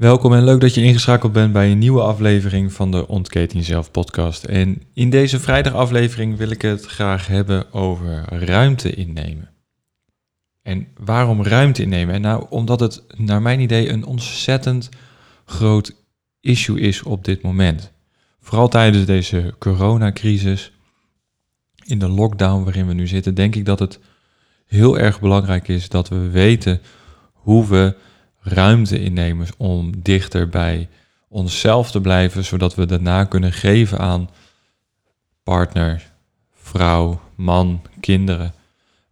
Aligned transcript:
Welkom 0.00 0.32
en 0.32 0.44
leuk 0.44 0.60
dat 0.60 0.74
je 0.74 0.82
ingeschakeld 0.82 1.32
bent 1.32 1.52
bij 1.52 1.70
een 1.70 1.78
nieuwe 1.78 2.02
aflevering 2.02 2.72
van 2.72 2.90
de 2.90 3.08
Ontkeet 3.08 3.52
Jezelf 3.52 3.90
podcast. 3.90 4.44
En 4.44 4.82
in 4.94 5.10
deze 5.10 5.40
vrijdagaflevering 5.40 6.36
wil 6.36 6.50
ik 6.50 6.62
het 6.62 6.86
graag 6.86 7.26
hebben 7.26 7.72
over 7.72 8.24
ruimte 8.28 8.94
innemen. 8.94 9.50
En 10.62 10.86
waarom 10.96 11.42
ruimte 11.42 11.82
innemen? 11.82 12.20
Nou, 12.20 12.46
omdat 12.48 12.80
het 12.80 13.04
naar 13.16 13.42
mijn 13.42 13.60
idee 13.60 13.88
een 13.88 14.04
ontzettend 14.04 14.88
groot 15.44 15.96
issue 16.40 16.80
is 16.80 17.02
op 17.02 17.24
dit 17.24 17.42
moment. 17.42 17.92
Vooral 18.40 18.68
tijdens 18.68 19.04
deze 19.04 19.54
coronacrisis, 19.58 20.72
in 21.84 21.98
de 21.98 22.08
lockdown 22.08 22.64
waarin 22.64 22.86
we 22.86 22.94
nu 22.94 23.06
zitten, 23.06 23.34
denk 23.34 23.54
ik 23.54 23.64
dat 23.64 23.78
het 23.78 23.98
heel 24.66 24.98
erg 24.98 25.20
belangrijk 25.20 25.68
is 25.68 25.88
dat 25.88 26.08
we 26.08 26.30
weten 26.30 26.80
hoe 27.32 27.66
we 27.66 27.96
ruimte 28.40 29.00
innemen 29.00 29.46
om 29.56 30.02
dichter 30.02 30.48
bij 30.48 30.88
onszelf 31.28 31.90
te 31.90 32.00
blijven, 32.00 32.44
zodat 32.44 32.74
we 32.74 32.86
daarna 32.86 33.24
kunnen 33.24 33.52
geven 33.52 33.98
aan 33.98 34.30
partner, 35.42 36.10
vrouw, 36.54 37.20
man, 37.34 37.82
kinderen. 38.00 38.54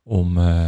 Om 0.03 0.39
uh, 0.39 0.67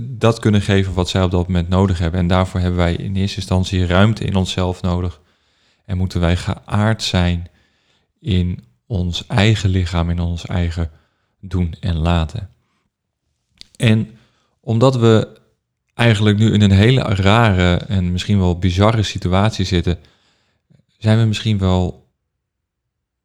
dat 0.00 0.38
kunnen 0.38 0.60
geven 0.60 0.94
wat 0.94 1.08
zij 1.08 1.22
op 1.22 1.30
dat 1.30 1.46
moment 1.46 1.68
nodig 1.68 1.98
hebben. 1.98 2.20
En 2.20 2.26
daarvoor 2.26 2.60
hebben 2.60 2.78
wij 2.78 2.94
in 2.94 3.16
eerste 3.16 3.36
instantie 3.36 3.86
ruimte 3.86 4.24
in 4.24 4.34
onszelf 4.34 4.82
nodig. 4.82 5.20
En 5.84 5.96
moeten 5.96 6.20
wij 6.20 6.36
geaard 6.36 7.02
zijn 7.02 7.48
in 8.20 8.64
ons 8.86 9.26
eigen 9.26 9.70
lichaam, 9.70 10.10
in 10.10 10.20
ons 10.20 10.46
eigen 10.46 10.90
doen 11.40 11.74
en 11.80 11.96
laten. 11.96 12.48
En 13.76 14.10
omdat 14.60 14.96
we 14.96 15.40
eigenlijk 15.94 16.38
nu 16.38 16.52
in 16.52 16.60
een 16.60 16.70
hele 16.70 17.00
rare 17.00 17.76
en 17.76 18.12
misschien 18.12 18.38
wel 18.38 18.58
bizarre 18.58 19.02
situatie 19.02 19.64
zitten, 19.64 19.98
zijn 20.98 21.18
we 21.18 21.24
misschien 21.24 21.58
wel 21.58 22.06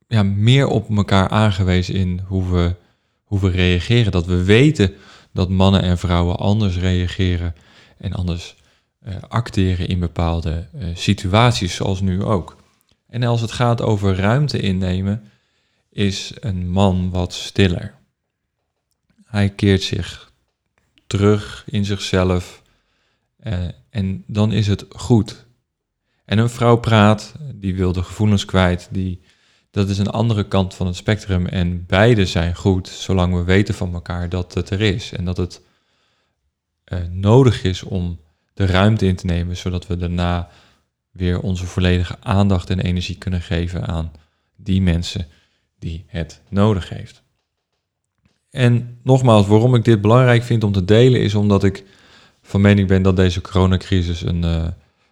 ja, 0.08 0.24
meer 0.24 0.68
op 0.68 0.90
elkaar 0.97 1.30
aangewezen 1.30 1.94
in 1.94 2.22
hoe 2.25 2.52
we, 2.52 2.75
hoe 3.24 3.40
we 3.40 3.50
reageren. 3.50 4.12
Dat 4.12 4.25
we 4.25 4.44
weten 4.44 4.94
dat 5.34 5.50
mannen 5.50 5.81
en 5.81 5.97
vrouwen 5.97 6.38
anders 6.38 6.78
reageren 6.78 7.56
en 7.97 8.14
anders 8.14 8.56
uh, 9.08 9.16
acteren 9.28 9.88
in 9.88 10.00
bepaalde 10.00 10.68
uh, 10.75 10.88
situaties, 10.94 11.75
zoals 11.75 12.02
nu 12.02 12.24
ook. 12.24 12.58
En 13.08 13.24
als 13.24 13.42
het 13.42 13.52
gaat 13.52 13.81
over 13.81 14.16
ruimte 14.16 14.59
innemen, 14.59 15.31
is 15.90 16.31
een 16.40 16.69
man 16.69 17.09
wat 17.09 17.34
stiller. 17.34 17.94
Hij 19.25 19.50
keert 19.50 19.81
zich 19.81 20.27
terug 21.07 21.63
in 21.68 21.85
zichzelf 21.85 22.62
uh, 23.44 23.53
en 23.90 24.23
dan 24.28 24.51
is 24.51 24.68
het 24.68 24.85
goed. 24.90 25.45
En 26.25 26.38
een 26.38 26.50
vrouw 26.50 26.75
praat, 26.75 27.34
die 27.53 27.75
wil 27.75 27.91
de 27.91 28.03
gevoelens 28.03 28.45
kwijt, 28.45 28.88
die, 28.91 29.22
dat 29.72 29.90
is 29.90 29.97
een 29.97 30.09
andere 30.09 30.47
kant 30.47 30.73
van 30.73 30.88
het 30.88 30.95
spectrum. 30.95 31.45
En 31.45 31.85
beide 31.85 32.25
zijn 32.25 32.56
goed, 32.56 32.88
zolang 32.88 33.34
we 33.34 33.44
weten 33.44 33.73
van 33.73 33.94
elkaar 33.94 34.29
dat 34.29 34.53
het 34.53 34.69
er 34.69 34.81
is. 34.81 35.12
En 35.12 35.25
dat 35.25 35.38
het 35.38 35.62
uh, 36.85 37.00
nodig 37.09 37.63
is 37.63 37.84
om 37.84 38.19
de 38.53 38.66
ruimte 38.66 39.06
in 39.06 39.16
te 39.16 39.25
nemen, 39.25 39.57
zodat 39.57 39.88
we 39.88 39.97
daarna 39.97 40.50
weer 41.12 41.39
onze 41.39 41.66
volledige 41.66 42.18
aandacht 42.19 42.69
en 42.69 42.79
energie 42.79 43.18
kunnen 43.18 43.41
geven 43.41 43.88
aan 43.88 44.12
die 44.56 44.81
mensen 44.81 45.28
die 45.79 46.06
het 46.07 46.41
nodig 46.50 46.89
heeft. 46.89 47.24
En 48.50 49.00
nogmaals, 49.03 49.47
waarom 49.47 49.75
ik 49.75 49.84
dit 49.84 50.02
belangrijk 50.02 50.44
vind 50.44 50.63
om 50.63 50.72
te 50.72 50.85
delen, 50.85 51.22
is 51.22 51.35
omdat 51.35 51.63
ik 51.63 51.84
van 52.41 52.62
mening 52.62 52.88
ben 52.88 53.02
dat 53.02 53.16
deze 53.16 53.41
coronacrisis 53.41 54.22
een, 54.22 54.44
uh, 54.44 54.68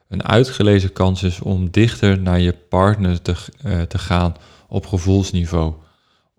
een 0.07 0.23
uitgelezen 0.23 0.93
kans 0.93 1.23
is 1.23 1.39
om 1.39 1.71
dichter 1.71 2.19
naar 2.19 2.39
je 2.39 2.53
partner 2.53 3.21
te, 3.21 3.35
uh, 3.65 3.81
te 3.81 3.97
gaan 3.97 4.35
op 4.67 4.85
gevoelsniveau. 4.85 5.73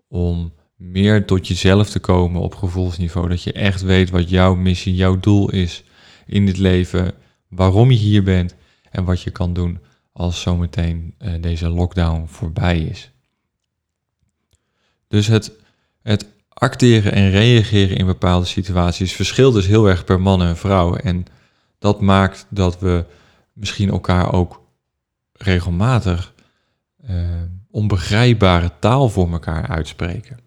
Om 0.07 0.53
meer 0.75 1.25
tot 1.25 1.47
jezelf 1.47 1.89
te 1.89 1.99
komen 1.99 2.41
op 2.41 2.55
gevoelsniveau. 2.55 3.29
Dat 3.29 3.43
je 3.43 3.51
echt 3.51 3.81
weet 3.81 4.09
wat 4.09 4.29
jouw 4.29 4.55
missie, 4.55 4.95
jouw 4.95 5.19
doel 5.19 5.51
is 5.51 5.83
in 6.25 6.45
dit 6.45 6.57
leven. 6.57 7.13
Waarom 7.47 7.91
je 7.91 7.97
hier 7.97 8.23
bent 8.23 8.55
en 8.91 9.03
wat 9.03 9.21
je 9.21 9.31
kan 9.31 9.53
doen 9.53 9.79
als 10.13 10.41
zometeen 10.41 11.15
uh, 11.19 11.33
deze 11.41 11.69
lockdown 11.69 12.25
voorbij 12.27 12.79
is. 12.79 13.11
Dus 15.07 15.27
het, 15.27 15.51
het 16.01 16.25
acteren 16.57 17.11
en 17.11 17.29
reageren 17.29 17.97
in 17.97 18.05
bepaalde 18.05 18.45
situaties 18.45 19.13
verschilt 19.13 19.53
dus 19.53 19.67
heel 19.67 19.85
erg 19.85 20.03
per 20.03 20.21
man 20.21 20.41
en 20.41 20.57
vrouw. 20.57 20.95
En 20.95 21.25
dat 21.79 22.01
maakt 22.01 22.45
dat 22.49 22.79
we 22.79 23.05
misschien 23.53 23.89
elkaar 23.89 24.33
ook 24.33 24.61
regelmatig 25.33 26.33
uh, 27.09 27.25
onbegrijpbare 27.71 28.71
taal 28.79 29.09
voor 29.09 29.31
elkaar 29.31 29.67
uitspreken. 29.67 30.39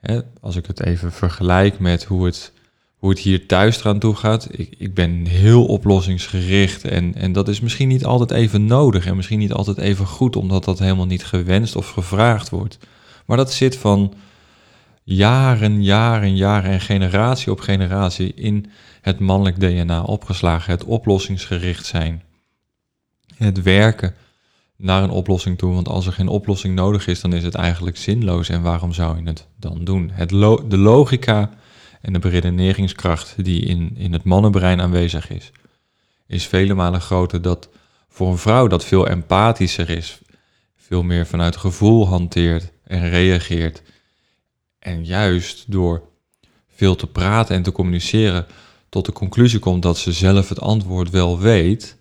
Hè, 0.00 0.20
als 0.40 0.56
ik 0.56 0.66
het 0.66 0.80
even 0.84 1.12
vergelijk 1.12 1.78
met 1.78 2.04
hoe 2.04 2.24
het, 2.24 2.52
hoe 2.96 3.10
het 3.10 3.18
hier 3.18 3.46
thuis 3.46 3.80
eraan 3.80 3.98
toe 3.98 4.14
gaat. 4.14 4.48
Ik, 4.50 4.74
ik 4.78 4.94
ben 4.94 5.26
heel 5.26 5.66
oplossingsgericht 5.66 6.84
en, 6.84 7.14
en 7.14 7.32
dat 7.32 7.48
is 7.48 7.60
misschien 7.60 7.88
niet 7.88 8.04
altijd 8.04 8.30
even 8.30 8.66
nodig 8.66 9.06
en 9.06 9.16
misschien 9.16 9.38
niet 9.38 9.52
altijd 9.52 9.78
even 9.78 10.06
goed, 10.06 10.36
omdat 10.36 10.64
dat 10.64 10.78
helemaal 10.78 11.06
niet 11.06 11.24
gewenst 11.24 11.76
of 11.76 11.90
gevraagd 11.90 12.50
wordt. 12.50 12.78
Maar 13.26 13.36
dat 13.36 13.52
zit 13.52 13.76
van 13.76 14.14
jaren, 15.04 15.82
jaren, 15.82 16.36
jaren 16.36 16.70
en 16.70 16.80
generatie 16.80 17.52
op 17.52 17.60
generatie 17.60 18.34
in 18.34 18.70
het 19.00 19.18
mannelijk 19.18 19.60
DNA 19.60 20.02
opgeslagen. 20.02 20.72
Het 20.72 20.84
oplossingsgericht 20.84 21.86
zijn. 21.86 22.22
Het 23.36 23.62
werken 23.62 24.14
naar 24.76 25.02
een 25.02 25.10
oplossing 25.10 25.58
toe. 25.58 25.74
Want 25.74 25.88
als 25.88 26.06
er 26.06 26.12
geen 26.12 26.28
oplossing 26.28 26.74
nodig 26.74 27.06
is, 27.06 27.20
dan 27.20 27.32
is 27.32 27.42
het 27.42 27.54
eigenlijk 27.54 27.96
zinloos. 27.96 28.48
En 28.48 28.62
waarom 28.62 28.92
zou 28.92 29.16
je 29.16 29.28
het 29.28 29.46
dan 29.56 29.84
doen? 29.84 30.10
Het 30.12 30.28
de 30.68 30.78
logica 30.78 31.50
en 32.00 32.12
de 32.12 32.18
beredeneringskracht 32.18 33.44
die 33.44 33.64
in, 33.64 33.96
in 33.96 34.12
het 34.12 34.24
mannenbrein 34.24 34.80
aanwezig 34.80 35.30
is, 35.30 35.52
is 36.26 36.46
vele 36.46 36.74
malen 36.74 37.00
groter 37.00 37.42
dat 37.42 37.68
voor 38.08 38.30
een 38.30 38.38
vrouw 38.38 38.66
dat 38.66 38.84
veel 38.84 39.08
empathischer 39.08 39.90
is. 39.90 40.18
Veel 40.76 41.02
meer 41.02 41.26
vanuit 41.26 41.56
gevoel 41.56 42.08
hanteert 42.08 42.72
en 42.84 43.08
reageert 43.10 43.82
en 44.84 45.04
juist 45.04 45.70
door 45.72 46.02
veel 46.68 46.96
te 46.96 47.06
praten 47.06 47.56
en 47.56 47.62
te 47.62 47.72
communiceren 47.72 48.46
tot 48.88 49.06
de 49.06 49.12
conclusie 49.12 49.58
komt 49.58 49.82
dat 49.82 49.98
ze 49.98 50.12
zelf 50.12 50.48
het 50.48 50.60
antwoord 50.60 51.10
wel 51.10 51.38
weet 51.38 51.96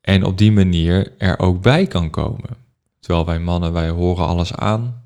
en 0.00 0.24
op 0.24 0.38
die 0.38 0.52
manier 0.52 1.12
er 1.18 1.38
ook 1.38 1.62
bij 1.62 1.86
kan 1.86 2.10
komen. 2.10 2.56
Terwijl 3.00 3.26
wij 3.26 3.38
mannen, 3.38 3.72
wij 3.72 3.88
horen 3.88 4.26
alles 4.26 4.54
aan, 4.54 5.02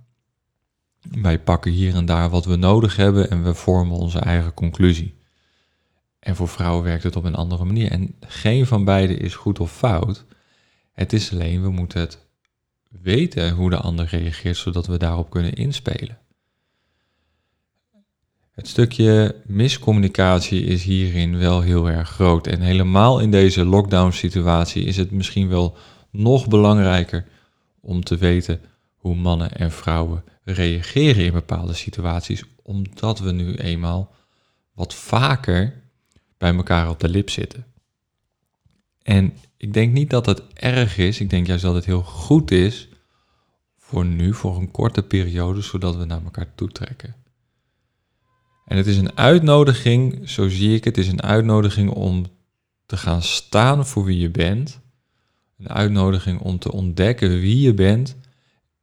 wij 1.10 1.38
pakken 1.38 1.72
hier 1.72 1.94
en 1.94 2.06
daar 2.06 2.30
wat 2.30 2.44
we 2.44 2.56
nodig 2.56 2.96
hebben 2.96 3.30
en 3.30 3.42
we 3.42 3.54
vormen 3.54 3.96
onze 3.96 4.18
eigen 4.18 4.54
conclusie. 4.54 5.14
En 6.18 6.36
voor 6.36 6.48
vrouwen 6.48 6.84
werkt 6.84 7.02
het 7.02 7.16
op 7.16 7.24
een 7.24 7.34
andere 7.34 7.64
manier. 7.64 7.90
En 7.90 8.14
geen 8.20 8.66
van 8.66 8.84
beide 8.84 9.16
is 9.16 9.34
goed 9.34 9.60
of 9.60 9.72
fout. 9.72 10.24
Het 10.92 11.12
is 11.12 11.32
alleen, 11.32 11.62
we 11.62 11.70
moeten 11.70 12.00
het 12.00 12.26
weten 12.88 13.50
hoe 13.50 13.70
de 13.70 13.76
ander 13.76 14.06
reageert, 14.06 14.56
zodat 14.56 14.86
we 14.86 14.96
daarop 14.96 15.30
kunnen 15.30 15.52
inspelen. 15.52 16.21
Het 18.52 18.68
stukje 18.68 19.36
miscommunicatie 19.46 20.64
is 20.64 20.84
hierin 20.84 21.38
wel 21.38 21.60
heel 21.60 21.90
erg 21.90 22.08
groot. 22.08 22.46
En 22.46 22.60
helemaal 22.60 23.20
in 23.20 23.30
deze 23.30 23.64
lockdown-situatie 23.64 24.84
is 24.84 24.96
het 24.96 25.10
misschien 25.10 25.48
wel 25.48 25.76
nog 26.10 26.48
belangrijker 26.48 27.24
om 27.80 28.04
te 28.04 28.16
weten 28.16 28.60
hoe 28.94 29.14
mannen 29.14 29.52
en 29.52 29.72
vrouwen 29.72 30.24
reageren 30.44 31.24
in 31.24 31.32
bepaalde 31.32 31.74
situaties, 31.74 32.44
omdat 32.62 33.18
we 33.18 33.32
nu 33.32 33.54
eenmaal 33.54 34.14
wat 34.74 34.94
vaker 34.94 35.82
bij 36.38 36.54
elkaar 36.54 36.88
op 36.88 37.00
de 37.00 37.08
lip 37.08 37.30
zitten. 37.30 37.66
En 39.02 39.36
ik 39.56 39.72
denk 39.72 39.92
niet 39.92 40.10
dat 40.10 40.26
het 40.26 40.42
erg 40.54 40.98
is, 40.98 41.20
ik 41.20 41.30
denk 41.30 41.46
juist 41.46 41.62
dat 41.62 41.74
het 41.74 41.84
heel 41.84 42.02
goed 42.02 42.50
is 42.50 42.88
voor 43.78 44.04
nu, 44.04 44.34
voor 44.34 44.56
een 44.56 44.70
korte 44.70 45.02
periode, 45.02 45.60
zodat 45.60 45.96
we 45.96 46.04
naar 46.04 46.22
elkaar 46.24 46.54
toe 46.54 46.68
trekken. 46.68 47.21
En 48.72 48.78
het 48.78 48.86
is 48.86 48.96
een 48.96 49.16
uitnodiging, 49.16 50.28
zo 50.28 50.48
zie 50.48 50.74
ik 50.74 50.84
het, 50.84 50.96
het 50.96 51.04
is 51.04 51.12
een 51.12 51.22
uitnodiging 51.22 51.90
om 51.90 52.26
te 52.86 52.96
gaan 52.96 53.22
staan 53.22 53.86
voor 53.86 54.04
wie 54.04 54.18
je 54.18 54.30
bent. 54.30 54.80
Een 55.58 55.68
uitnodiging 55.68 56.40
om 56.40 56.58
te 56.58 56.72
ontdekken 56.72 57.40
wie 57.40 57.60
je 57.60 57.74
bent. 57.74 58.16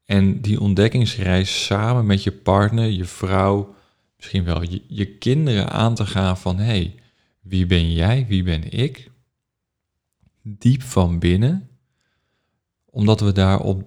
En 0.05 0.41
die 0.41 0.59
ontdekkingsreis 0.59 1.65
samen 1.65 2.05
met 2.05 2.23
je 2.23 2.31
partner, 2.31 2.85
je 2.85 3.05
vrouw, 3.05 3.75
misschien 4.15 4.43
wel 4.43 4.63
je, 4.87 5.17
kinderen 5.17 5.69
aan 5.69 5.95
te 5.95 6.05
gaan 6.05 6.37
van 6.37 6.57
hé, 6.57 6.65
hey, 6.65 6.95
wie 7.41 7.65
ben 7.65 7.93
jij, 7.93 8.25
wie 8.27 8.43
ben 8.43 8.71
ik? 8.71 9.11
Diep 10.41 10.81
van 10.81 11.19
binnen. 11.19 11.69
Omdat 12.85 13.19
we 13.19 13.31
daar 13.31 13.59
op, 13.59 13.83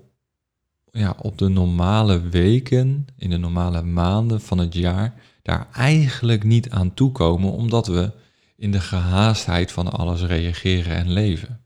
ja, 0.91 1.17
op 1.19 1.39
de 1.39 1.49
normale 1.49 2.21
weken, 2.21 3.07
in 3.17 3.31
de 3.31 3.39
normale 3.39 3.83
maanden 3.83 4.41
van 4.41 4.59
het 4.59 4.75
jaar 4.75 5.31
daar 5.43 5.69
eigenlijk 5.73 6.45
niet 6.45 6.71
aan 6.71 6.95
toekomen, 6.95 7.53
omdat 7.53 7.87
we 7.87 8.13
in 8.57 8.71
de 8.71 8.81
gehaastheid 8.81 9.73
van 9.73 9.93
alles 9.93 10.23
reageren 10.23 10.97
en 10.97 11.13
leven. 11.13 11.61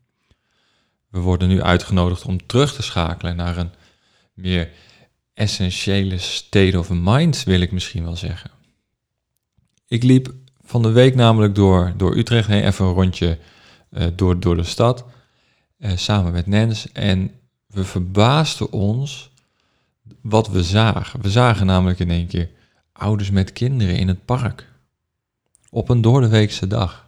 we 1.08 1.19
worden 1.20 1.49
nu 1.49 1.62
uitgenodigd 1.62 2.25
om 2.25 2.46
terug 2.46 2.75
te 2.75 2.82
schakelen 2.82 3.37
naar 3.37 3.56
een 3.56 3.70
meer 4.34 4.70
essentiële 5.34 6.19
state 6.19 6.78
of 6.78 6.90
mind, 6.90 7.44
wil 7.44 7.61
ik 7.61 7.73
misschien 7.73 8.05
wel 8.05 8.17
zeggen. 8.17 8.50
Ik 9.88 10.02
liep 10.02 10.34
van 10.62 10.82
de 10.82 10.90
week 10.90 11.14
namelijk 11.14 11.55
door, 11.55 11.93
door 11.96 12.17
Utrecht 12.17 12.49
heen, 12.49 12.64
even 12.64 12.84
een 12.84 12.93
rondje 12.93 13.38
uh, 13.90 14.06
door, 14.14 14.40
door 14.40 14.56
de 14.56 14.62
stad, 14.62 15.05
uh, 15.78 15.90
samen 15.94 16.32
met 16.32 16.46
Nens. 16.46 16.93
En 16.93 17.31
we 17.67 17.84
verbaasden 17.84 18.73
ons 18.73 19.31
wat 20.20 20.49
we 20.49 20.62
zagen. 20.62 21.20
We 21.20 21.31
zagen 21.31 21.67
namelijk 21.67 21.99
in 21.99 22.11
één 22.11 22.26
keer 22.26 22.50
ouders 22.99 23.31
met 23.31 23.53
kinderen 23.53 23.97
in 23.97 24.09
het 24.09 24.25
park. 24.25 24.69
Op 25.71 25.89
een 25.89 26.01
doordeweekse 26.01 26.67
dag. 26.67 27.07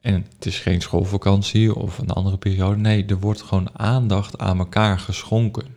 En 0.00 0.26
het 0.34 0.46
is 0.46 0.58
geen 0.58 0.80
schoolvakantie 0.80 1.74
of 1.74 1.98
een 1.98 2.10
andere 2.10 2.36
periode. 2.36 2.76
Nee, 2.76 3.06
er 3.06 3.20
wordt 3.20 3.42
gewoon 3.42 3.78
aandacht 3.78 4.38
aan 4.38 4.58
elkaar 4.58 4.98
geschonken. 4.98 5.76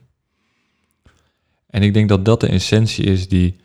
En 1.68 1.82
ik 1.82 1.94
denk 1.94 2.10
dat 2.10 2.26
dat 2.26 2.40
de 2.40 2.48
essentie 2.48 3.06
is 3.06 3.28
die 3.28 3.60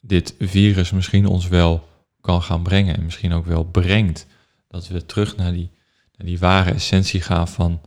dit 0.00 0.34
virus 0.38 0.90
misschien 0.90 1.26
ons 1.26 1.48
wel 1.48 1.88
kan 2.20 2.42
gaan 2.42 2.62
brengen. 2.62 2.96
En 2.96 3.04
misschien 3.04 3.32
ook 3.32 3.46
wel 3.46 3.64
brengt. 3.64 4.26
Dat 4.68 4.88
we 4.88 5.06
terug 5.06 5.36
naar 5.36 5.52
die, 5.52 5.70
naar 6.16 6.26
die 6.26 6.38
ware 6.38 6.70
essentie 6.70 7.20
gaan 7.20 7.48
van 7.48 7.80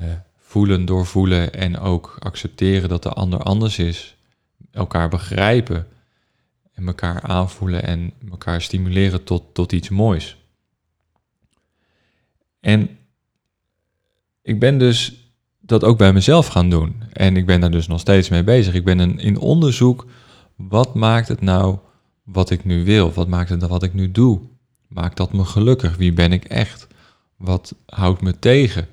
uh, 0.00 0.12
voelen, 0.36 0.84
doorvoelen 0.84 1.54
en 1.54 1.78
ook 1.78 2.16
accepteren 2.18 2.88
dat 2.88 3.02
de 3.02 3.12
ander 3.12 3.42
anders 3.42 3.78
is. 3.78 4.16
Elkaar 4.72 5.08
begrijpen 5.08 5.86
en 6.72 6.86
elkaar 6.86 7.22
aanvoelen 7.22 7.82
en 7.82 8.12
elkaar 8.30 8.62
stimuleren 8.62 9.24
tot, 9.24 9.54
tot 9.54 9.72
iets 9.72 9.88
moois. 9.88 10.36
En 12.60 12.98
ik 14.42 14.60
ben 14.60 14.78
dus 14.78 15.22
dat 15.60 15.84
ook 15.84 15.98
bij 15.98 16.12
mezelf 16.12 16.46
gaan 16.46 16.70
doen. 16.70 17.02
En 17.12 17.36
ik 17.36 17.46
ben 17.46 17.60
daar 17.60 17.70
dus 17.70 17.86
nog 17.86 18.00
steeds 18.00 18.28
mee 18.28 18.44
bezig. 18.44 18.74
Ik 18.74 18.84
ben 18.84 18.98
een, 18.98 19.18
in 19.18 19.38
onderzoek, 19.38 20.06
wat 20.56 20.94
maakt 20.94 21.28
het 21.28 21.40
nou 21.40 21.78
wat 22.22 22.50
ik 22.50 22.64
nu 22.64 22.84
wil? 22.84 23.12
Wat 23.12 23.28
maakt 23.28 23.48
het 23.48 23.66
wat 23.66 23.82
ik 23.82 23.94
nu 23.94 24.10
doe? 24.10 24.40
Maakt 24.88 25.16
dat 25.16 25.32
me 25.32 25.44
gelukkig? 25.44 25.96
Wie 25.96 26.12
ben 26.12 26.32
ik 26.32 26.44
echt? 26.44 26.86
Wat 27.36 27.74
houdt 27.86 28.20
me 28.20 28.38
tegen? 28.38 28.88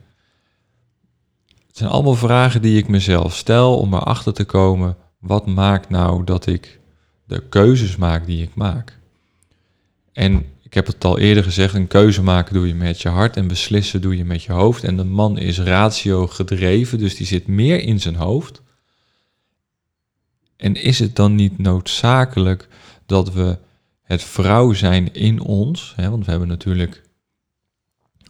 Het 1.67 1.77
zijn 1.77 1.89
allemaal 1.89 2.15
vragen 2.15 2.61
die 2.61 2.77
ik 2.77 2.87
mezelf 2.87 3.35
stel 3.35 3.79
om 3.79 3.93
erachter 3.93 4.33
te 4.33 4.45
komen, 4.45 4.97
wat 5.19 5.45
maakt 5.45 5.89
nou 5.89 6.23
dat 6.23 6.45
ik 6.45 6.79
de 7.25 7.43
keuzes 7.49 7.95
maak 7.95 8.25
die 8.25 8.43
ik 8.43 8.55
maak? 8.55 8.99
En 10.13 10.45
ik 10.61 10.73
heb 10.73 10.87
het 10.87 11.05
al 11.05 11.19
eerder 11.19 11.43
gezegd, 11.43 11.73
een 11.73 11.87
keuze 11.87 12.23
maken 12.23 12.53
doe 12.53 12.67
je 12.67 12.75
met 12.75 13.01
je 13.01 13.09
hart 13.09 13.37
en 13.37 13.47
beslissen 13.47 14.01
doe 14.01 14.17
je 14.17 14.25
met 14.25 14.43
je 14.43 14.51
hoofd. 14.51 14.83
En 14.83 14.97
de 14.97 15.03
man 15.03 15.37
is 15.37 15.59
ratio 15.59 16.27
gedreven, 16.27 16.97
dus 16.97 17.15
die 17.15 17.27
zit 17.27 17.47
meer 17.47 17.81
in 17.81 17.99
zijn 17.99 18.15
hoofd. 18.15 18.61
En 20.55 20.75
is 20.75 20.99
het 20.99 21.15
dan 21.15 21.35
niet 21.35 21.57
noodzakelijk 21.57 22.67
dat 23.05 23.33
we 23.33 23.57
het 24.01 24.23
vrouw 24.23 24.73
zijn 24.73 25.13
in 25.13 25.41
ons, 25.41 25.93
hè, 25.95 26.09
want 26.09 26.25
we 26.25 26.31
hebben 26.31 26.49
natuurlijk 26.49 27.03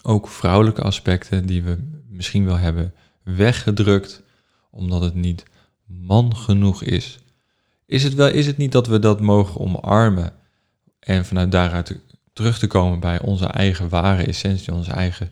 ook 0.02 0.28
vrouwelijke 0.28 0.82
aspecten 0.82 1.46
die 1.46 1.64
we 1.64 1.78
misschien 2.10 2.46
wel 2.46 2.58
hebben 2.58 2.94
weggedrukt, 3.24 4.22
omdat 4.70 5.02
het 5.02 5.16
niet 5.16 5.44
man 5.90 6.36
genoeg 6.36 6.84
is. 6.84 7.20
Is 7.86 8.04
het, 8.04 8.14
wel, 8.14 8.28
is 8.28 8.46
het 8.46 8.58
niet 8.58 8.72
dat 8.72 8.88
we 8.88 9.00
dat 9.00 9.22
mogen 9.22 9.60
omarmen 9.62 10.34
en 11.00 11.26
vanuit 11.26 11.52
daaruit 11.52 12.00
terug 12.34 12.60
te 12.60 12.68
komen 12.68 13.00
bij 13.00 13.22
onze 13.22 13.46
eigen 13.46 13.90
ware 13.90 14.24
essentie, 14.24 14.74
onze 14.74 14.92
eigen 14.92 15.32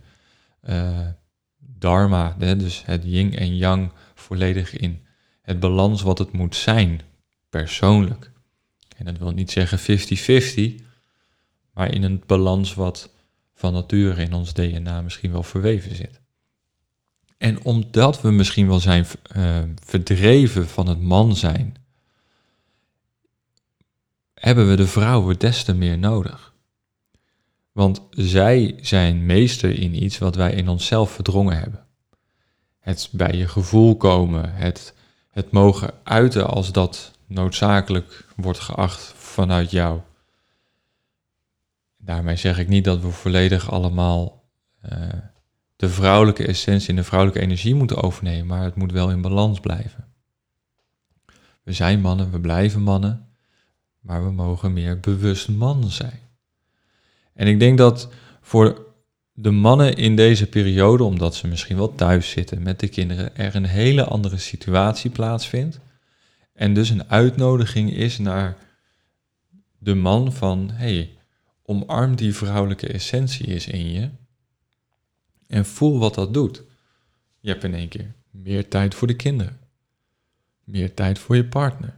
uh, 0.69 0.99
dharma, 1.57 2.35
hè, 2.39 2.55
dus 2.55 2.83
het 2.85 3.03
yin 3.03 3.35
en 3.35 3.55
yang 3.55 3.91
volledig 4.13 4.77
in 4.77 5.05
het 5.41 5.59
balans 5.59 6.01
wat 6.01 6.17
het 6.17 6.31
moet 6.31 6.55
zijn, 6.55 7.01
persoonlijk. 7.49 8.31
En 8.97 9.05
dat 9.05 9.17
wil 9.17 9.31
niet 9.31 9.51
zeggen 9.51 9.99
50-50, 10.79 10.83
maar 11.73 11.93
in 11.93 12.03
een 12.03 12.23
balans 12.25 12.73
wat 12.73 13.09
van 13.53 13.73
nature 13.73 14.21
in 14.21 14.33
ons 14.33 14.53
DNA 14.53 15.01
misschien 15.01 15.31
wel 15.31 15.43
verweven 15.43 15.95
zit. 15.95 16.21
En 17.37 17.63
omdat 17.63 18.21
we 18.21 18.31
misschien 18.31 18.67
wel 18.67 18.79
zijn 18.79 19.05
uh, 19.35 19.57
verdreven 19.83 20.67
van 20.67 20.87
het 20.87 21.01
man 21.01 21.35
zijn, 21.35 21.75
hebben 24.33 24.69
we 24.69 24.75
de 24.75 24.87
vrouwen 24.87 25.39
des 25.39 25.63
te 25.63 25.73
meer 25.73 25.97
nodig. 25.97 26.53
Want 27.71 28.01
zij 28.09 28.77
zijn 28.81 29.25
meester 29.25 29.79
in 29.79 30.03
iets 30.03 30.17
wat 30.17 30.35
wij 30.35 30.53
in 30.53 30.69
onszelf 30.69 31.11
verdrongen 31.11 31.57
hebben. 31.57 31.85
Het 32.79 33.09
bij 33.11 33.33
je 33.33 33.47
gevoel 33.47 33.97
komen, 33.97 34.53
het, 34.53 34.93
het 35.29 35.51
mogen 35.51 35.93
uiten 36.03 36.47
als 36.47 36.71
dat 36.71 37.11
noodzakelijk 37.25 38.25
wordt 38.35 38.59
geacht 38.59 39.13
vanuit 39.15 39.71
jou. 39.71 39.99
Daarmee 41.97 42.35
zeg 42.35 42.59
ik 42.59 42.67
niet 42.67 42.83
dat 42.83 43.01
we 43.01 43.11
volledig 43.11 43.71
allemaal 43.71 44.43
uh, 44.91 45.07
de 45.77 45.89
vrouwelijke 45.89 46.47
essentie 46.47 46.89
en 46.89 46.95
de 46.95 47.03
vrouwelijke 47.03 47.41
energie 47.41 47.75
moeten 47.75 48.03
overnemen, 48.03 48.47
maar 48.47 48.63
het 48.63 48.75
moet 48.75 48.91
wel 48.91 49.09
in 49.09 49.21
balans 49.21 49.59
blijven. 49.59 50.07
We 51.63 51.73
zijn 51.73 52.01
mannen, 52.01 52.31
we 52.31 52.39
blijven 52.39 52.81
mannen, 52.81 53.27
maar 53.99 54.23
we 54.25 54.31
mogen 54.31 54.73
meer 54.73 54.99
bewust 54.99 55.49
man 55.49 55.89
zijn. 55.89 56.19
En 57.33 57.47
ik 57.47 57.59
denk 57.59 57.77
dat 57.77 58.09
voor 58.41 58.85
de 59.33 59.51
mannen 59.51 59.95
in 59.95 60.15
deze 60.15 60.47
periode, 60.47 61.03
omdat 61.03 61.35
ze 61.35 61.47
misschien 61.47 61.77
wel 61.77 61.95
thuis 61.95 62.29
zitten 62.29 62.63
met 62.63 62.79
de 62.79 62.87
kinderen, 62.87 63.35
er 63.35 63.55
een 63.55 63.65
hele 63.65 64.05
andere 64.05 64.37
situatie 64.37 65.09
plaatsvindt. 65.09 65.79
En 66.53 66.73
dus 66.73 66.89
een 66.89 67.09
uitnodiging 67.09 67.91
is 67.93 68.17
naar 68.17 68.57
de 69.77 69.95
man 69.95 70.33
van, 70.33 70.69
hey, 70.73 71.17
omarm 71.63 72.15
die 72.15 72.35
vrouwelijke 72.35 72.87
essentie 72.87 73.45
is 73.45 73.67
in 73.67 73.91
je 73.91 74.09
en 75.47 75.65
voel 75.65 75.99
wat 75.99 76.15
dat 76.15 76.33
doet. 76.33 76.63
Je 77.39 77.49
hebt 77.49 77.63
in 77.63 77.73
één 77.73 77.87
keer 77.87 78.13
meer 78.31 78.67
tijd 78.67 78.95
voor 78.95 79.07
de 79.07 79.15
kinderen, 79.15 79.59
meer 80.63 80.93
tijd 80.93 81.19
voor 81.19 81.35
je 81.35 81.45
partner. 81.45 81.95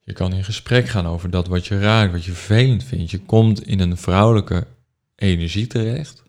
Je 0.00 0.12
kan 0.12 0.32
in 0.32 0.44
gesprek 0.44 0.88
gaan 0.88 1.06
over 1.06 1.30
dat 1.30 1.46
wat 1.46 1.66
je 1.66 1.80
raakt, 1.80 2.12
wat 2.12 2.24
je 2.24 2.32
vervelend 2.32 2.84
vindt. 2.84 3.10
Je 3.10 3.20
komt 3.20 3.66
in 3.66 3.80
een 3.80 3.96
vrouwelijke 3.96 4.66
energie 5.14 5.66
terecht, 5.66 6.22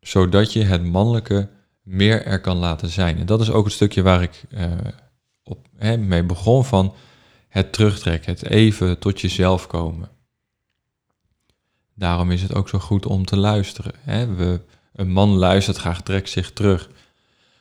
zodat 0.00 0.52
je 0.52 0.62
het 0.64 0.84
mannelijke 0.84 1.48
meer 1.82 2.24
er 2.24 2.40
kan 2.40 2.56
laten 2.56 2.88
zijn. 2.88 3.18
En 3.18 3.26
dat 3.26 3.40
is 3.40 3.50
ook 3.50 3.64
het 3.64 3.74
stukje 3.74 4.02
waar 4.02 4.22
ik 4.22 4.44
uh, 4.50 4.72
op, 5.42 5.66
hè, 5.76 5.96
mee 5.96 6.24
begon 6.24 6.64
van 6.64 6.94
het 7.48 7.72
terugtrekken, 7.72 8.32
het 8.32 8.48
even 8.48 8.98
tot 8.98 9.20
jezelf 9.20 9.66
komen. 9.66 10.08
Daarom 11.94 12.30
is 12.30 12.42
het 12.42 12.54
ook 12.54 12.68
zo 12.68 12.78
goed 12.78 13.06
om 13.06 13.24
te 13.24 13.36
luisteren. 13.36 13.92
Hè. 14.00 14.34
We, 14.34 14.60
een 14.96 15.10
man 15.10 15.28
luistert 15.28 15.76
graag, 15.76 16.02
trekt 16.02 16.30
zich 16.30 16.52
terug. 16.52 16.88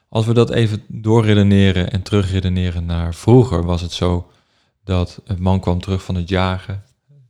Als 0.09 0.25
we 0.25 0.33
dat 0.33 0.49
even 0.49 0.83
doorredeneren 0.87 1.91
en 1.91 2.01
terugredeneren 2.01 2.85
naar 2.85 3.13
vroeger, 3.13 3.63
was 3.63 3.81
het 3.81 3.91
zo 3.91 4.31
dat 4.83 5.21
een 5.23 5.41
man 5.41 5.59
kwam 5.59 5.81
terug 5.81 6.03
van 6.03 6.15
het 6.15 6.29
jagen. 6.29 6.83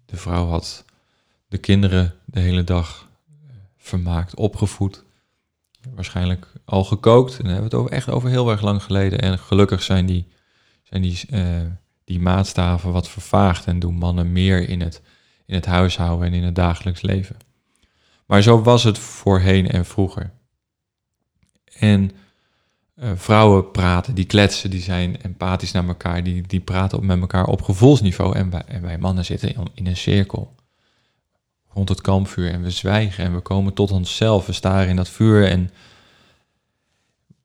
De 0.06 0.18
vrouw 0.18 0.48
had 0.48 0.86
de 1.48 1.58
kinderen 1.58 2.14
de 2.26 2.40
hele 2.40 2.64
dag 2.64 3.08
eh, 3.28 3.56
vermaakt, 3.78 4.36
opgevoed. 4.36 5.04
Waarschijnlijk 5.96 6.48
al 6.66 6.84
gekookt. 6.84 7.32
En 7.32 7.44
dan 7.44 7.52
hebben 7.52 7.70
we 7.70 7.76
het 7.76 7.86
over, 7.86 7.92
echt 7.92 8.10
over 8.10 8.30
heel 8.30 8.50
erg 8.52 8.62
lang 8.62 8.84
geleden. 8.84 9.20
En 9.20 9.40
gelukkig 9.40 9.84
zijn 9.84 10.06
die, 10.06 10.28
zijn 10.84 11.02
die, 11.02 11.22
uh, 11.30 11.62
die 12.04 12.20
maatstaven 12.20 12.92
wat 12.92 13.10
vervaagd 13.10 13.66
en 13.66 13.80
doen 13.80 13.96
mannen 13.96 14.32
meer 14.32 14.70
in 14.70 14.82
het, 14.82 15.02
in 15.46 15.56
het 15.56 15.66
huishouden 15.66 16.28
en 16.28 16.34
in 16.34 16.44
het 16.44 16.56
dagelijks 16.56 17.02
leven. 17.02 17.36
Maar 18.25 18.41
zo 18.41 18.62
was 18.62 18.84
het 18.84 18.98
voorheen 18.98 19.67
en 19.67 19.86
vroeger. 19.86 20.32
En 21.79 22.12
uh, 22.96 23.12
vrouwen 23.15 23.72
praten, 23.72 24.15
die 24.15 24.25
kletsen, 24.25 24.70
die 24.70 24.82
zijn 24.82 25.22
empathisch 25.22 25.72
naar 25.72 25.88
elkaar, 25.88 26.24
die, 26.24 26.48
die 26.48 26.60
praten 26.60 26.98
op, 26.98 27.03
met 27.03 27.20
elkaar 27.20 27.46
op 27.46 27.62
gevoelsniveau. 27.62 28.36
En 28.36 28.50
wij, 28.50 28.63
en 28.67 28.82
wij 28.82 28.98
mannen 28.98 29.25
zitten 29.25 29.55
in, 29.55 29.67
in 29.74 29.88
een 29.88 29.98
cirkel 29.98 30.55
rond 31.75 31.89
het 31.89 32.01
kampvuur 32.01 32.51
en 32.51 32.62
we 32.62 32.70
zwijgen 32.70 33.24
en 33.24 33.34
we 33.34 33.39
komen 33.39 33.74
tot 33.74 33.91
onszelf. 33.91 34.46
We 34.46 34.51
staren 34.51 34.89
in 34.89 34.96
dat 34.96 35.10
vuur 35.10 35.48
en 35.48 35.72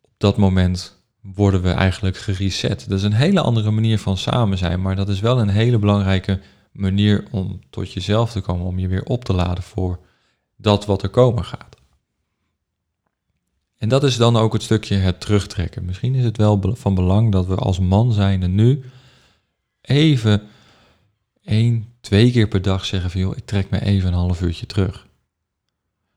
op 0.02 0.14
dat 0.16 0.36
moment 0.36 0.98
worden 1.20 1.62
we 1.62 1.70
eigenlijk 1.70 2.16
gereset. 2.16 2.88
Dat 2.88 2.98
is 2.98 3.04
een 3.04 3.12
hele 3.12 3.40
andere 3.40 3.70
manier 3.70 3.98
van 3.98 4.16
samen 4.16 4.58
zijn, 4.58 4.82
maar 4.82 4.96
dat 4.96 5.08
is 5.08 5.20
wel 5.20 5.40
een 5.40 5.48
hele 5.48 5.78
belangrijke 5.78 6.40
manier 6.72 7.24
om 7.30 7.60
tot 7.70 7.92
jezelf 7.92 8.32
te 8.32 8.40
komen, 8.40 8.66
om 8.66 8.78
je 8.78 8.88
weer 8.88 9.04
op 9.04 9.24
te 9.24 9.32
laden 9.32 9.62
voor 9.62 9.98
dat 10.60 10.86
wat 10.86 11.02
er 11.02 11.08
komen 11.08 11.44
gaat. 11.44 11.76
En 13.76 13.88
dat 13.88 14.04
is 14.04 14.16
dan 14.16 14.36
ook 14.36 14.52
het 14.52 14.62
stukje 14.62 14.94
het 14.96 15.20
terugtrekken. 15.20 15.84
Misschien 15.84 16.14
is 16.14 16.24
het 16.24 16.36
wel 16.36 16.74
van 16.76 16.94
belang 16.94 17.32
dat 17.32 17.46
we 17.46 17.54
als 17.54 17.78
man 17.78 18.12
zijnde 18.12 18.48
nu 18.48 18.84
even 19.80 20.42
één, 21.42 21.94
twee 22.00 22.30
keer 22.30 22.48
per 22.48 22.62
dag 22.62 22.84
zeggen 22.84 23.10
van 23.10 23.20
joh, 23.20 23.36
ik 23.36 23.44
trek 23.44 23.70
me 23.70 23.80
even 23.82 24.08
een 24.08 24.18
half 24.18 24.42
uurtje 24.42 24.66
terug. 24.66 25.06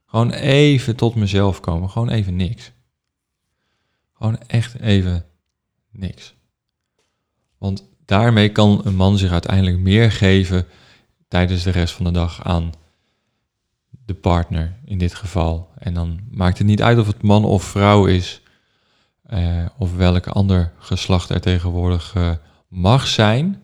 Gewoon 0.06 0.30
even 0.30 0.96
tot 0.96 1.14
mezelf 1.14 1.60
komen. 1.60 1.90
Gewoon 1.90 2.08
even 2.08 2.36
niks. 2.36 2.72
Gewoon 4.12 4.38
echt 4.46 4.80
even 4.80 5.26
niks. 5.90 6.34
Want 7.58 7.84
daarmee 8.04 8.52
kan 8.52 8.80
een 8.84 8.96
man 8.96 9.18
zich 9.18 9.30
uiteindelijk 9.30 9.78
meer 9.78 10.12
geven 10.12 10.66
tijdens 11.28 11.62
de 11.62 11.70
rest 11.70 11.94
van 11.94 12.04
de 12.04 12.10
dag 12.10 12.42
aan 12.42 12.72
de 14.04 14.14
partner 14.14 14.76
in 14.84 14.98
dit 14.98 15.14
geval. 15.14 15.70
En 15.78 15.94
dan 15.94 16.20
maakt 16.30 16.58
het 16.58 16.66
niet 16.66 16.82
uit 16.82 16.98
of 16.98 17.06
het 17.06 17.22
man 17.22 17.44
of 17.44 17.64
vrouw 17.64 18.06
is, 18.06 18.42
uh, 19.30 19.66
of 19.78 19.96
welk 19.96 20.26
ander 20.26 20.72
geslacht 20.78 21.30
er 21.30 21.40
tegenwoordig 21.40 22.14
uh, 22.14 22.30
mag 22.68 23.06
zijn. 23.06 23.62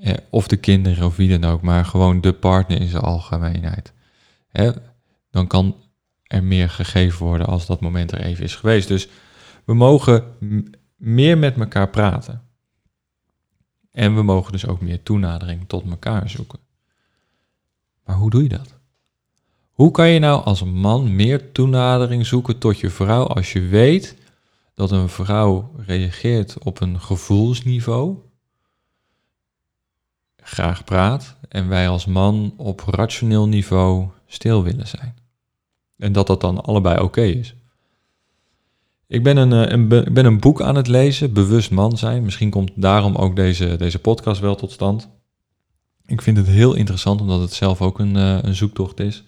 Uh, 0.00 0.12
of 0.30 0.48
de 0.48 0.56
kinderen 0.56 1.06
of 1.06 1.16
wie 1.16 1.38
dan 1.38 1.50
ook, 1.50 1.62
maar 1.62 1.84
gewoon 1.84 2.20
de 2.20 2.32
partner 2.32 2.80
in 2.80 2.88
zijn 2.88 3.02
algemeenheid. 3.02 3.92
Dan 5.30 5.46
kan 5.46 5.76
er 6.22 6.44
meer 6.44 6.70
gegeven 6.70 7.26
worden 7.26 7.46
als 7.46 7.66
dat 7.66 7.80
moment 7.80 8.12
er 8.12 8.20
even 8.20 8.44
is 8.44 8.56
geweest. 8.56 8.88
Dus 8.88 9.08
we 9.64 9.74
mogen 9.74 10.24
meer 10.96 11.38
met 11.38 11.56
elkaar 11.56 11.88
praten. 11.88 12.42
En 13.90 14.14
we 14.14 14.22
mogen 14.22 14.52
dus 14.52 14.66
ook 14.66 14.80
meer 14.80 15.02
toenadering 15.02 15.68
tot 15.68 15.90
elkaar 15.90 16.30
zoeken. 16.30 16.58
Maar 18.04 18.16
hoe 18.16 18.30
doe 18.30 18.42
je 18.42 18.48
dat? 18.48 18.74
Hoe 19.70 19.90
kan 19.90 20.08
je 20.08 20.18
nou 20.18 20.44
als 20.44 20.64
man 20.64 21.14
meer 21.14 21.52
toenadering 21.52 22.26
zoeken 22.26 22.58
tot 22.58 22.78
je 22.78 22.90
vrouw 22.90 23.26
als 23.26 23.52
je 23.52 23.60
weet 23.60 24.16
dat 24.74 24.90
een 24.90 25.08
vrouw 25.08 25.70
reageert 25.76 26.58
op 26.58 26.80
een 26.80 27.00
gevoelsniveau, 27.00 28.16
graag 30.36 30.84
praat 30.84 31.36
en 31.48 31.68
wij 31.68 31.88
als 31.88 32.06
man 32.06 32.54
op 32.56 32.80
rationeel 32.80 33.48
niveau 33.48 34.08
stil 34.26 34.62
willen 34.62 34.88
zijn? 34.88 35.14
En 35.96 36.12
dat 36.12 36.26
dat 36.26 36.40
dan 36.40 36.60
allebei 36.60 37.00
oké 37.00 37.22
is. 37.22 37.54
Ik 39.06 39.22
ben 39.22 39.36
een, 39.36 39.52
eh, 39.52 39.72
een, 39.72 39.88
ben 39.88 40.24
een 40.24 40.40
boek 40.40 40.62
aan 40.62 40.74
het 40.74 40.86
lezen, 40.86 41.32
Bewust 41.32 41.70
Man 41.70 41.98
zijn. 41.98 42.22
Misschien 42.22 42.50
komt 42.50 42.70
daarom 42.74 43.14
ook 43.14 43.36
deze, 43.36 43.76
deze 43.76 43.98
podcast 43.98 44.40
wel 44.40 44.54
tot 44.54 44.72
stand. 44.72 45.08
Ik 46.06 46.22
vind 46.22 46.36
het 46.36 46.46
heel 46.46 46.74
interessant, 46.74 47.20
omdat 47.20 47.40
het 47.40 47.52
zelf 47.52 47.82
ook 47.82 47.98
een, 47.98 48.16
eh, 48.16 48.38
een 48.42 48.54
zoektocht 48.54 49.00
is 49.00 49.24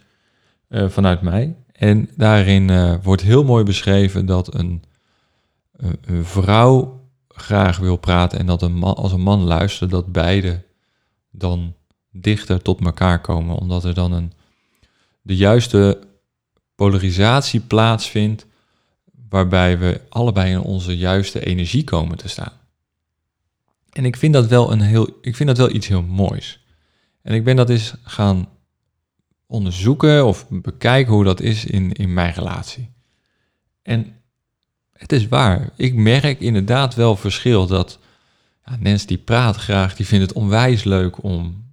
uh, 0.68 0.88
vanuit 0.88 1.22
mij. 1.22 1.56
En 1.72 2.10
daarin 2.16 3.00
wordt 3.02 3.22
heel 3.22 3.44
mooi 3.44 3.64
beschreven 3.64 4.26
dat 4.26 4.54
een, 4.54 4.82
een, 5.76 6.24
vrouw 6.24 7.04
graag 7.28 7.78
wil 7.78 7.96
praten 7.96 8.38
en 8.38 8.46
dat 8.46 8.62
een 8.62 8.74
man, 8.74 8.94
als 8.94 9.12
een 9.12 9.20
man 9.20 9.40
luistert, 9.40 9.90
dat 9.90 10.12
beide 10.12 10.62
dan 11.30 11.74
dichter 12.10 12.62
tot 12.62 12.84
elkaar 12.84 13.20
komen. 13.20 13.56
Omdat 13.56 13.84
er 13.84 13.94
dan 13.94 14.12
een, 14.12 14.32
de 15.22 15.36
juiste 15.36 16.00
polarisatie 16.74 17.60
plaatsvindt 17.60 18.46
waarbij 19.28 19.78
we 19.78 20.00
allebei 20.08 20.50
in 20.50 20.60
onze 20.60 20.96
juiste 20.96 21.46
energie 21.46 21.84
komen 21.84 22.16
te 22.16 22.28
staan. 22.28 22.52
En 23.92 24.04
ik 24.04 24.16
vind 24.16 24.32
dat 24.32 24.46
wel, 24.46 24.72
een 24.72 24.80
heel, 24.80 25.08
ik 25.20 25.36
vind 25.36 25.48
dat 25.48 25.58
wel 25.58 25.70
iets 25.70 25.86
heel 25.86 26.02
moois. 26.02 26.65
En 27.26 27.34
ik 27.34 27.44
ben 27.44 27.56
dat 27.56 27.70
eens 27.70 27.94
gaan 28.02 28.48
onderzoeken 29.46 30.26
of 30.26 30.48
bekijken 30.48 31.12
hoe 31.12 31.24
dat 31.24 31.40
is 31.40 31.64
in, 31.64 31.92
in 31.92 32.14
mijn 32.14 32.32
relatie. 32.32 32.90
En 33.82 34.20
het 34.92 35.12
is 35.12 35.28
waar. 35.28 35.70
Ik 35.76 35.94
merk 35.94 36.40
inderdaad 36.40 36.94
wel 36.94 37.16
verschil 37.16 37.66
dat 37.66 37.98
ja, 38.66 38.76
Nens 38.80 39.06
die 39.06 39.18
praat 39.18 39.56
graag, 39.56 39.96
die 39.96 40.06
vindt 40.06 40.26
het 40.26 40.36
onwijs 40.36 40.84
leuk 40.84 41.22
om, 41.22 41.64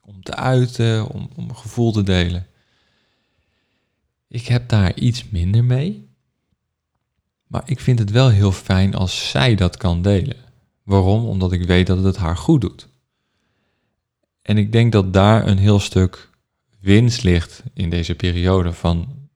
om 0.00 0.22
te 0.22 0.34
uiten, 0.34 1.08
om, 1.08 1.28
om 1.34 1.48
een 1.48 1.56
gevoel 1.56 1.92
te 1.92 2.02
delen. 2.02 2.46
Ik 4.28 4.46
heb 4.46 4.68
daar 4.68 4.94
iets 4.94 5.28
minder 5.28 5.64
mee. 5.64 6.08
Maar 7.46 7.62
ik 7.64 7.80
vind 7.80 7.98
het 7.98 8.10
wel 8.10 8.28
heel 8.28 8.52
fijn 8.52 8.94
als 8.94 9.30
zij 9.30 9.54
dat 9.54 9.76
kan 9.76 10.02
delen. 10.02 10.36
Waarom? 10.82 11.24
Omdat 11.24 11.52
ik 11.52 11.66
weet 11.66 11.86
dat 11.86 12.04
het 12.04 12.16
haar 12.16 12.36
goed 12.36 12.60
doet. 12.60 12.90
En 14.42 14.58
ik 14.58 14.72
denk 14.72 14.92
dat 14.92 15.12
daar 15.12 15.46
een 15.46 15.58
heel 15.58 15.80
stuk 15.80 16.30
winst 16.80 17.22
ligt 17.22 17.62
in 17.74 17.90
deze 17.90 18.14
periode 18.14 18.72
van 18.72 19.28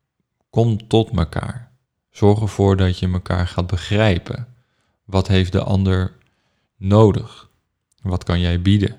kom 0.51 0.89
tot 0.89 1.17
elkaar. 1.17 1.73
Zorg 2.11 2.41
ervoor 2.41 2.77
dat 2.77 2.99
je 2.99 3.13
elkaar 3.13 3.47
gaat 3.47 3.67
begrijpen. 3.67 4.47
Wat 5.05 5.29
heeft 5.29 5.53
de 5.53 5.63
ander 5.63 6.13
nodig? 6.77 7.51
Wat 8.03 8.25
kan 8.25 8.41
jij 8.41 8.63
bieden? 8.63 8.97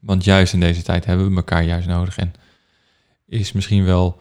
Want 0.00 0.24
juist 0.24 0.52
in 0.52 0.60
deze 0.60 0.82
tijd 0.82 1.04
hebben 1.04 1.30
we 1.30 1.36
elkaar 1.36 1.64
juist 1.64 1.88
nodig 1.88 2.18
en 2.18 2.34
is 3.26 3.52
misschien 3.52 3.84
wel 3.84 4.20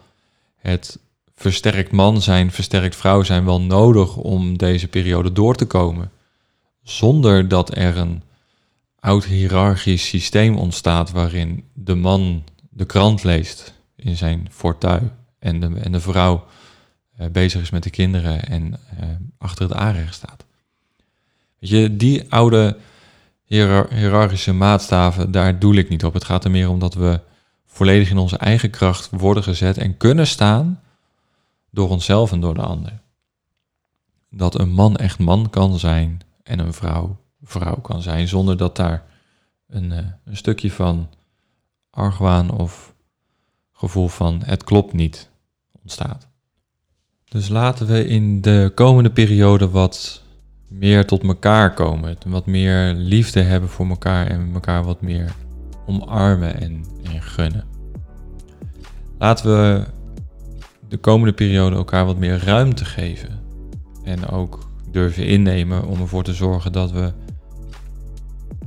het 0.55 0.99
versterkt 1.35 1.91
man 1.91 2.21
zijn, 2.21 2.51
versterkt 2.51 2.95
vrouw 2.95 3.23
zijn 3.23 3.45
wel 3.45 3.61
nodig 3.61 4.15
om 4.15 4.57
deze 4.57 4.87
periode 4.87 5.31
door 5.31 5.55
te 5.55 5.65
komen. 5.65 6.11
Zonder 6.83 7.47
dat 7.47 7.77
er 7.77 7.97
een 7.97 8.23
oud 9.07 9.25
hiërarchisch 9.25 10.07
systeem 10.07 10.55
ontstaat 10.55 11.11
waarin 11.11 11.63
de 11.73 11.95
man 11.95 12.43
de 12.69 12.85
krant 12.85 13.23
leest 13.23 13.73
in 13.95 14.17
zijn 14.17 14.47
fortuin 14.51 15.11
en 15.39 15.59
de, 15.59 15.79
en 15.79 15.91
de 15.91 15.99
vrouw 15.99 16.45
uh, 17.19 17.27
bezig 17.27 17.61
is 17.61 17.69
met 17.69 17.83
de 17.83 17.89
kinderen 17.89 18.47
en 18.47 18.63
uh, 18.71 19.05
achter 19.37 19.67
het 19.67 19.77
aanrecht 19.77 20.13
staat. 20.13 20.45
Weet 21.59 21.69
je, 21.69 21.95
die 21.95 22.31
oude 22.31 22.77
hiërarchische 23.43 24.53
maatstaven, 24.53 25.31
daar 25.31 25.59
doel 25.59 25.75
ik 25.75 25.89
niet 25.89 26.05
op. 26.05 26.13
Het 26.13 26.23
gaat 26.23 26.43
er 26.43 26.51
meer 26.51 26.69
om 26.69 26.79
dat 26.79 26.93
we 26.93 27.19
volledig 27.65 28.09
in 28.09 28.17
onze 28.17 28.37
eigen 28.37 28.69
kracht 28.69 29.09
worden 29.11 29.43
gezet 29.43 29.77
en 29.77 29.97
kunnen 29.97 30.27
staan 30.27 30.81
door 31.71 31.89
onszelf 31.89 32.31
en 32.31 32.39
door 32.39 32.53
de 32.53 32.61
ander. 32.61 33.01
Dat 34.29 34.59
een 34.59 34.71
man 34.71 34.95
echt 34.95 35.19
man 35.19 35.49
kan 35.49 35.79
zijn 35.79 36.21
en 36.43 36.59
een 36.59 36.73
vrouw 36.73 37.25
vrouw 37.43 37.75
kan 37.75 38.01
zijn, 38.01 38.27
zonder 38.27 38.57
dat 38.57 38.75
daar 38.75 39.03
een, 39.67 39.91
uh, 39.91 39.97
een 40.25 40.37
stukje 40.37 40.71
van 40.71 41.09
argwaan 41.89 42.51
of 42.51 42.95
gevoel 43.71 44.07
van 44.07 44.41
het 44.45 44.63
klopt 44.63 44.93
niet 44.93 45.29
ontstaat. 45.81 46.27
Dus 47.29 47.49
laten 47.49 47.87
we 47.87 48.07
in 48.07 48.41
de 48.41 48.71
komende 48.75 49.11
periode 49.11 49.69
wat 49.69 50.23
meer 50.67 51.05
tot 51.05 51.23
elkaar 51.23 51.73
komen, 51.73 52.17
wat 52.27 52.45
meer 52.45 52.93
liefde 52.93 53.41
hebben 53.41 53.69
voor 53.69 53.87
elkaar 53.89 54.27
en 54.27 54.49
elkaar 54.53 54.83
wat 54.83 55.01
meer 55.01 55.35
omarmen 55.85 56.61
en, 56.61 56.85
en 57.03 57.21
gunnen. 57.21 57.65
Laten 59.17 59.45
we 59.45 59.83
de 60.87 60.97
komende 60.97 61.33
periode 61.33 61.75
elkaar 61.75 62.05
wat 62.05 62.17
meer 62.17 62.43
ruimte 62.43 62.85
geven. 62.85 63.39
En 64.03 64.27
ook 64.27 64.69
durven 64.91 65.25
innemen 65.25 65.87
om 65.87 65.99
ervoor 65.99 66.23
te 66.23 66.33
zorgen 66.33 66.71
dat 66.71 66.91
we 66.91 67.11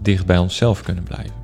dicht 0.02 0.26
bij 0.26 0.38
onszelf 0.38 0.82
kunnen 0.82 1.04
blijven. 1.04 1.34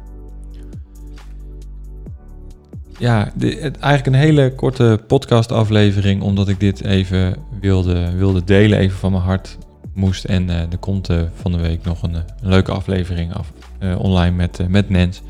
Ja, 2.99 3.33
het, 3.39 3.79
eigenlijk 3.79 4.07
een 4.07 4.15
hele 4.15 4.55
korte 4.55 5.01
podcastaflevering, 5.07 6.23
omdat 6.23 6.49
ik 6.49 6.61
dit 6.61 6.85
even 6.85 7.37
wilde, 7.61 8.13
wilde 8.17 8.45
delen, 8.45 8.79
even 8.79 8.99
van 8.99 9.13
mijn 9.13 9.23
hart 9.23 9.59
moest. 9.95 10.25
En 10.25 10.49
uh, 10.49 10.61
er 10.61 10.79
komt 10.81 11.11
uh, 11.11 11.23
van 11.35 11.53
de 11.53 11.59
week 11.59 11.85
nog 11.85 12.03
een, 12.03 12.15
een 12.15 12.25
leuke 12.41 12.73
aflevering 12.73 13.35
af, 13.35 13.53
online 13.99 14.37
met, 14.37 14.69
met 14.69 14.91
Nens. 14.91 15.23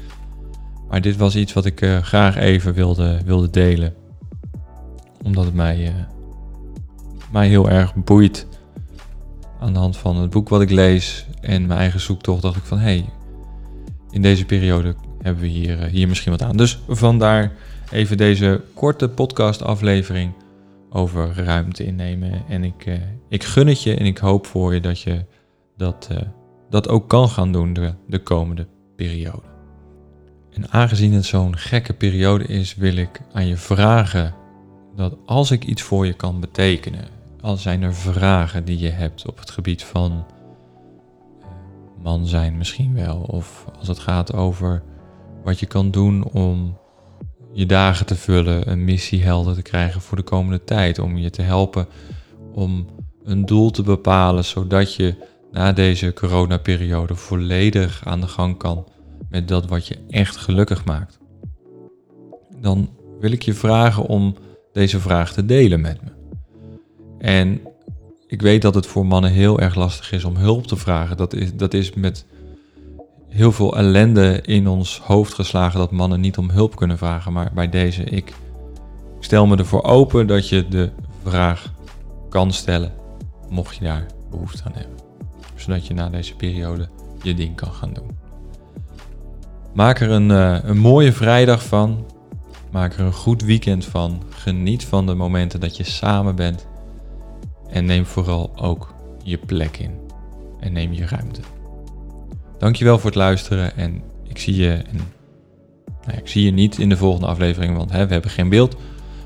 Maar 0.88 1.00
dit 1.00 1.16
was 1.16 1.36
iets 1.36 1.52
wat 1.52 1.64
ik 1.64 1.98
graag 2.02 2.36
even 2.36 2.74
wilde, 2.74 3.20
wilde 3.24 3.50
delen 3.50 3.94
omdat 5.26 5.44
het 5.44 5.54
mij, 5.54 5.92
mij 7.30 7.48
heel 7.48 7.70
erg 7.70 7.94
boeit. 7.94 8.46
Aan 9.60 9.72
de 9.72 9.78
hand 9.78 9.96
van 9.96 10.16
het 10.16 10.30
boek 10.30 10.48
wat 10.48 10.60
ik 10.60 10.70
lees 10.70 11.26
en 11.40 11.66
mijn 11.66 11.80
eigen 11.80 12.00
zoektocht 12.00 12.42
dacht 12.42 12.56
ik 12.56 12.62
van 12.62 12.78
hé, 12.78 12.84
hey, 12.84 13.08
in 14.16 14.22
deze 14.22 14.44
periode 14.44 14.94
hebben 15.22 15.42
we 15.42 15.48
hier, 15.48 15.78
uh, 15.78 15.84
hier 15.84 16.08
misschien 16.08 16.32
wat 16.32 16.42
aan. 16.42 16.56
Dus 16.56 16.78
vandaar 16.88 17.52
even 17.90 18.16
deze 18.16 18.62
korte 18.74 19.08
podcast 19.08 19.62
aflevering 19.62 20.32
over 20.90 21.32
ruimte 21.34 21.84
innemen. 21.84 22.42
En 22.48 22.64
ik, 22.64 22.86
uh, 22.86 22.94
ik 23.28 23.44
gun 23.44 23.66
het 23.66 23.82
je 23.82 23.96
en 23.96 24.06
ik 24.06 24.18
hoop 24.18 24.46
voor 24.46 24.74
je 24.74 24.80
dat 24.80 25.00
je 25.00 25.24
dat, 25.76 26.10
dat 26.70 26.88
ook 26.88 27.08
kan 27.08 27.28
gaan 27.28 27.52
doen 27.52 27.72
de, 27.72 27.92
de 28.06 28.18
komende 28.18 28.66
periode. 28.96 29.46
En 30.52 30.70
aangezien 30.70 31.12
het 31.12 31.24
zo'n 31.24 31.56
gekke 31.56 31.92
periode 31.92 32.44
is, 32.44 32.74
wil 32.74 32.96
ik 32.96 33.20
aan 33.32 33.46
je 33.46 33.56
vragen 33.56 34.34
dat 34.94 35.16
als 35.26 35.50
ik 35.50 35.64
iets 35.64 35.82
voor 35.82 36.06
je 36.06 36.12
kan 36.12 36.40
betekenen, 36.40 37.04
al 37.40 37.56
zijn 37.56 37.82
er 37.82 37.94
vragen 37.94 38.64
die 38.64 38.78
je 38.78 38.90
hebt 38.90 39.28
op 39.28 39.38
het 39.38 39.50
gebied 39.50 39.84
van 39.84 40.12
eh, 40.12 40.35
man 42.06 42.26
zijn 42.26 42.56
misschien 42.56 42.94
wel, 42.94 43.16
of 43.16 43.66
als 43.78 43.88
het 43.88 43.98
gaat 43.98 44.32
over 44.32 44.82
wat 45.44 45.60
je 45.60 45.66
kan 45.66 45.90
doen 45.90 46.24
om 46.24 46.78
je 47.52 47.66
dagen 47.66 48.06
te 48.06 48.14
vullen, 48.14 48.70
een 48.70 48.84
missie 48.84 49.22
helder 49.22 49.54
te 49.54 49.62
krijgen 49.62 50.00
voor 50.00 50.16
de 50.16 50.22
komende 50.22 50.64
tijd, 50.64 50.98
om 50.98 51.16
je 51.16 51.30
te 51.30 51.42
helpen 51.42 51.86
om 52.54 52.86
een 53.24 53.46
doel 53.46 53.70
te 53.70 53.82
bepalen, 53.82 54.44
zodat 54.44 54.94
je 54.94 55.14
na 55.52 55.72
deze 55.72 56.12
coronaperiode 56.12 57.14
volledig 57.14 58.00
aan 58.04 58.20
de 58.20 58.28
gang 58.28 58.58
kan 58.58 58.86
met 59.30 59.48
dat 59.48 59.66
wat 59.66 59.86
je 59.86 59.98
echt 60.08 60.36
gelukkig 60.36 60.84
maakt. 60.84 61.18
Dan 62.60 62.90
wil 63.20 63.32
ik 63.32 63.42
je 63.42 63.54
vragen 63.54 64.02
om 64.02 64.36
deze 64.72 65.00
vraag 65.00 65.32
te 65.32 65.46
delen 65.46 65.80
met 65.80 66.00
me. 66.02 66.10
En 67.18 67.60
ik 68.26 68.42
weet 68.42 68.62
dat 68.62 68.74
het 68.74 68.86
voor 68.86 69.06
mannen 69.06 69.30
heel 69.30 69.60
erg 69.60 69.74
lastig 69.74 70.12
is 70.12 70.24
om 70.24 70.36
hulp 70.36 70.66
te 70.66 70.76
vragen. 70.76 71.16
Dat 71.16 71.32
is, 71.32 71.54
dat 71.54 71.74
is 71.74 71.94
met 71.94 72.24
heel 73.28 73.52
veel 73.52 73.76
ellende 73.76 74.40
in 74.42 74.68
ons 74.68 75.00
hoofd 75.00 75.34
geslagen 75.34 75.78
dat 75.78 75.90
mannen 75.90 76.20
niet 76.20 76.38
om 76.38 76.50
hulp 76.50 76.76
kunnen 76.76 76.98
vragen. 76.98 77.32
Maar 77.32 77.50
bij 77.54 77.68
deze, 77.68 78.04
ik 78.04 78.32
stel 79.20 79.46
me 79.46 79.56
ervoor 79.56 79.82
open 79.82 80.26
dat 80.26 80.48
je 80.48 80.68
de 80.68 80.90
vraag 81.22 81.72
kan 82.28 82.52
stellen, 82.52 82.92
mocht 83.48 83.76
je 83.76 83.84
daar 83.84 84.06
behoefte 84.30 84.64
aan 84.64 84.74
hebben. 84.74 84.96
Zodat 85.54 85.86
je 85.86 85.94
na 85.94 86.08
deze 86.08 86.36
periode 86.36 86.88
je 87.22 87.34
ding 87.34 87.56
kan 87.56 87.72
gaan 87.72 87.92
doen. 87.92 88.10
Maak 89.74 90.00
er 90.00 90.10
een, 90.10 90.30
uh, 90.30 90.58
een 90.62 90.78
mooie 90.78 91.12
vrijdag 91.12 91.64
van. 91.64 92.06
Maak 92.70 92.94
er 92.94 93.00
een 93.00 93.12
goed 93.12 93.42
weekend 93.42 93.84
van. 93.84 94.22
Geniet 94.28 94.84
van 94.84 95.06
de 95.06 95.14
momenten 95.14 95.60
dat 95.60 95.76
je 95.76 95.84
samen 95.84 96.36
bent. 96.36 96.66
En 97.70 97.84
neem 97.84 98.06
vooral 98.06 98.52
ook 98.56 98.94
je 99.22 99.38
plek 99.38 99.76
in. 99.76 99.90
En 100.60 100.72
neem 100.72 100.92
je 100.92 101.06
ruimte. 101.06 101.40
Dankjewel 102.58 102.98
voor 102.98 103.10
het 103.10 103.18
luisteren 103.18 103.76
en 103.76 104.02
ik 104.28 104.38
zie 104.38 104.56
je, 104.56 104.82
nou, 106.06 106.18
ik 106.18 106.28
zie 106.28 106.44
je 106.44 106.50
niet 106.50 106.78
in 106.78 106.88
de 106.88 106.96
volgende 106.96 107.26
aflevering, 107.26 107.76
want 107.76 107.90
hè, 107.90 108.06
we 108.06 108.12
hebben 108.12 108.30
geen 108.30 108.48
beeld. 108.48 108.76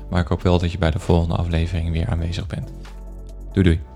Maar 0.09 0.21
ik 0.21 0.27
hoop 0.27 0.41
wel 0.41 0.59
dat 0.59 0.71
je 0.71 0.77
bij 0.77 0.91
de 0.91 0.99
volgende 0.99 1.35
aflevering 1.35 1.91
weer 1.91 2.07
aanwezig 2.07 2.47
bent. 2.47 2.71
Doei 3.53 3.65
doei. 3.65 3.90